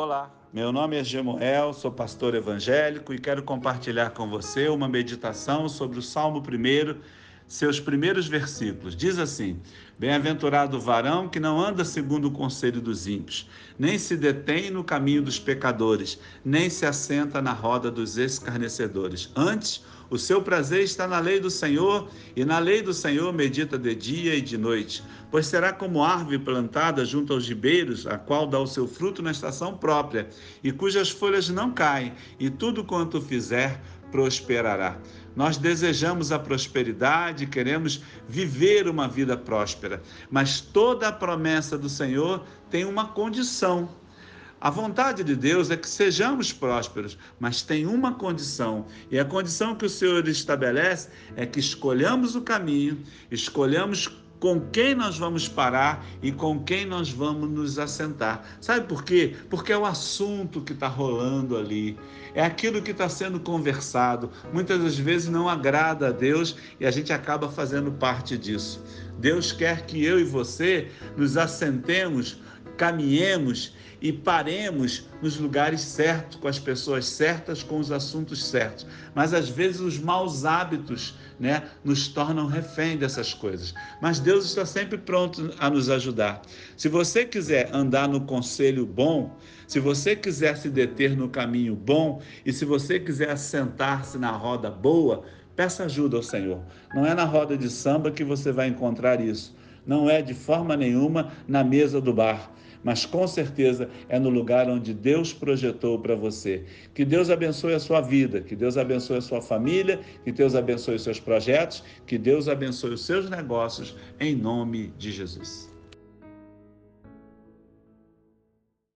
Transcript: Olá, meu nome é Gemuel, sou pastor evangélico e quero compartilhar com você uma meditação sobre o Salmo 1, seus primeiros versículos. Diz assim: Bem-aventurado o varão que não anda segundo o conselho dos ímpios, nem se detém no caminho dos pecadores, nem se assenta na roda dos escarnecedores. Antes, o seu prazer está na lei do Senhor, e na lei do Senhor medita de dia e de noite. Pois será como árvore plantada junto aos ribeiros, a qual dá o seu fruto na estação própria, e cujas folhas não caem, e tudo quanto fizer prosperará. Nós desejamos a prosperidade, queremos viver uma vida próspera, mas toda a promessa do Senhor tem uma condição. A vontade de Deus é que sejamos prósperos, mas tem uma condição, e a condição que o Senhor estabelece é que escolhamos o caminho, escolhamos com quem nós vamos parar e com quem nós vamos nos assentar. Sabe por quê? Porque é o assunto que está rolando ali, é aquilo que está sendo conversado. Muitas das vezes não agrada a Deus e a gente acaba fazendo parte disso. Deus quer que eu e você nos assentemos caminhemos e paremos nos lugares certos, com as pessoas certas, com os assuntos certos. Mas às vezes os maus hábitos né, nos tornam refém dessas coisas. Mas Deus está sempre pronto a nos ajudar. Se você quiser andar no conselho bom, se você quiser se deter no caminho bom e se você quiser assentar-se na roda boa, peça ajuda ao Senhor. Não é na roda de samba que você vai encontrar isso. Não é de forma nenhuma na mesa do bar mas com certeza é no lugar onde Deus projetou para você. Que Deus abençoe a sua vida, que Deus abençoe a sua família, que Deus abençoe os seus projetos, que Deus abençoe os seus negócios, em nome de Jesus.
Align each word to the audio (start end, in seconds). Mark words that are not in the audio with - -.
Olá, 0.00 0.30
meu 0.52 0.70
nome 0.70 0.96
é 0.96 1.02
Gemuel, 1.02 1.72
sou 1.72 1.90
pastor 1.90 2.32
evangélico 2.36 3.12
e 3.12 3.18
quero 3.18 3.42
compartilhar 3.42 4.10
com 4.10 4.30
você 4.30 4.68
uma 4.68 4.88
meditação 4.88 5.68
sobre 5.68 5.98
o 5.98 6.02
Salmo 6.02 6.38
1, 6.38 7.00
seus 7.48 7.80
primeiros 7.80 8.28
versículos. 8.28 8.94
Diz 8.94 9.18
assim: 9.18 9.58
Bem-aventurado 9.98 10.76
o 10.76 10.80
varão 10.80 11.28
que 11.28 11.40
não 11.40 11.58
anda 11.58 11.84
segundo 11.84 12.28
o 12.28 12.30
conselho 12.30 12.80
dos 12.80 13.08
ímpios, 13.08 13.48
nem 13.78 13.98
se 13.98 14.16
detém 14.16 14.70
no 14.70 14.84
caminho 14.84 15.22
dos 15.22 15.40
pecadores, 15.40 16.20
nem 16.44 16.68
se 16.68 16.84
assenta 16.84 17.40
na 17.40 17.52
roda 17.52 17.90
dos 17.90 18.18
escarnecedores. 18.18 19.30
Antes, 19.34 19.82
o 20.10 20.16
seu 20.16 20.40
prazer 20.40 20.82
está 20.82 21.06
na 21.06 21.18
lei 21.18 21.38
do 21.38 21.50
Senhor, 21.50 22.08
e 22.34 22.42
na 22.42 22.58
lei 22.58 22.80
do 22.80 22.94
Senhor 22.94 23.30
medita 23.32 23.76
de 23.76 23.94
dia 23.94 24.34
e 24.34 24.40
de 24.40 24.56
noite. 24.56 25.02
Pois 25.30 25.46
será 25.46 25.70
como 25.70 26.02
árvore 26.02 26.38
plantada 26.38 27.04
junto 27.04 27.34
aos 27.34 27.46
ribeiros, 27.46 28.06
a 28.06 28.16
qual 28.16 28.46
dá 28.46 28.58
o 28.58 28.66
seu 28.66 28.88
fruto 28.88 29.22
na 29.22 29.30
estação 29.30 29.76
própria, 29.76 30.30
e 30.64 30.72
cujas 30.72 31.10
folhas 31.10 31.50
não 31.50 31.72
caem, 31.72 32.14
e 32.40 32.48
tudo 32.48 32.84
quanto 32.84 33.20
fizer 33.20 33.82
prosperará. 34.10 34.98
Nós 35.36 35.56
desejamos 35.56 36.32
a 36.32 36.38
prosperidade, 36.38 37.46
queremos 37.46 38.02
viver 38.28 38.88
uma 38.88 39.06
vida 39.06 39.36
próspera, 39.36 40.02
mas 40.30 40.60
toda 40.60 41.08
a 41.08 41.12
promessa 41.12 41.78
do 41.78 41.88
Senhor 41.88 42.44
tem 42.70 42.84
uma 42.84 43.08
condição. 43.08 43.88
A 44.60 44.70
vontade 44.70 45.22
de 45.22 45.36
Deus 45.36 45.70
é 45.70 45.76
que 45.76 45.88
sejamos 45.88 46.52
prósperos, 46.52 47.16
mas 47.38 47.62
tem 47.62 47.86
uma 47.86 48.14
condição, 48.14 48.86
e 49.08 49.16
a 49.16 49.24
condição 49.24 49.76
que 49.76 49.86
o 49.86 49.90
Senhor 49.90 50.26
estabelece 50.26 51.10
é 51.36 51.46
que 51.46 51.60
escolhamos 51.60 52.34
o 52.34 52.42
caminho, 52.42 53.00
escolhamos 53.30 54.10
com 54.40 54.60
quem 54.60 54.94
nós 54.94 55.18
vamos 55.18 55.48
parar 55.48 56.04
e 56.22 56.30
com 56.30 56.62
quem 56.62 56.86
nós 56.86 57.10
vamos 57.10 57.50
nos 57.50 57.78
assentar. 57.78 58.44
Sabe 58.60 58.86
por 58.86 59.04
quê? 59.04 59.34
Porque 59.50 59.72
é 59.72 59.78
o 59.78 59.84
assunto 59.84 60.60
que 60.60 60.72
está 60.72 60.86
rolando 60.86 61.56
ali, 61.56 61.98
é 62.34 62.44
aquilo 62.44 62.82
que 62.82 62.92
está 62.92 63.08
sendo 63.08 63.40
conversado. 63.40 64.30
Muitas 64.52 64.82
das 64.82 64.98
vezes 64.98 65.28
não 65.28 65.48
agrada 65.48 66.08
a 66.08 66.12
Deus 66.12 66.56
e 66.78 66.86
a 66.86 66.90
gente 66.90 67.12
acaba 67.12 67.48
fazendo 67.48 67.90
parte 67.92 68.36
disso. 68.36 68.82
Deus 69.18 69.50
quer 69.50 69.86
que 69.86 70.04
eu 70.04 70.20
e 70.20 70.24
você 70.24 70.90
nos 71.16 71.36
assentemos 71.36 72.38
caminhemos 72.78 73.74
e 74.00 74.12
paremos 74.12 75.04
nos 75.20 75.36
lugares 75.38 75.80
certos, 75.80 76.36
com 76.36 76.46
as 76.46 76.58
pessoas 76.58 77.04
certas, 77.06 77.64
com 77.64 77.80
os 77.80 77.90
assuntos 77.90 78.44
certos. 78.46 78.86
Mas 79.12 79.34
às 79.34 79.48
vezes 79.48 79.80
os 79.80 79.98
maus 79.98 80.44
hábitos 80.44 81.14
né, 81.38 81.64
nos 81.84 82.06
tornam 82.06 82.46
refém 82.46 82.96
dessas 82.96 83.34
coisas. 83.34 83.74
Mas 84.00 84.20
Deus 84.20 84.44
está 84.44 84.64
sempre 84.64 84.96
pronto 84.96 85.52
a 85.58 85.68
nos 85.68 85.90
ajudar. 85.90 86.42
Se 86.76 86.88
você 86.88 87.24
quiser 87.24 87.70
andar 87.74 88.08
no 88.08 88.20
conselho 88.20 88.86
bom, 88.86 89.36
se 89.66 89.80
você 89.80 90.14
quiser 90.14 90.56
se 90.56 90.70
deter 90.70 91.16
no 91.16 91.28
caminho 91.28 91.74
bom 91.74 92.22
e 92.46 92.52
se 92.52 92.64
você 92.64 93.00
quiser 93.00 93.30
assentar-se 93.30 94.16
na 94.16 94.30
roda 94.30 94.70
boa, 94.70 95.24
peça 95.56 95.84
ajuda 95.84 96.16
ao 96.16 96.22
Senhor. 96.22 96.62
Não 96.94 97.04
é 97.04 97.14
na 97.14 97.24
roda 97.24 97.58
de 97.58 97.68
samba 97.68 98.12
que 98.12 98.22
você 98.22 98.52
vai 98.52 98.68
encontrar 98.68 99.20
isso. 99.20 99.56
Não 99.84 100.08
é 100.08 100.22
de 100.22 100.34
forma 100.34 100.76
nenhuma 100.76 101.32
na 101.48 101.64
mesa 101.64 102.00
do 102.00 102.12
bar 102.12 102.52
mas 102.82 103.04
com 103.04 103.26
certeza 103.26 103.88
é 104.08 104.18
no 104.18 104.28
lugar 104.28 104.68
onde 104.68 104.92
Deus 104.94 105.32
projetou 105.32 105.98
para 105.98 106.14
você. 106.14 106.64
Que 106.94 107.04
Deus 107.04 107.30
abençoe 107.30 107.74
a 107.74 107.80
sua 107.80 108.00
vida, 108.00 108.40
que 108.40 108.56
Deus 108.56 108.76
abençoe 108.76 109.18
a 109.18 109.22
sua 109.22 109.40
família, 109.40 110.00
que 110.24 110.32
Deus 110.32 110.54
abençoe 110.54 110.96
os 110.96 111.02
seus 111.02 111.20
projetos, 111.20 111.82
que 112.06 112.18
Deus 112.18 112.48
abençoe 112.48 112.94
os 112.94 113.04
seus 113.04 113.28
negócios, 113.30 113.96
em 114.18 114.34
nome 114.34 114.92
de 114.98 115.12
Jesus. 115.12 115.77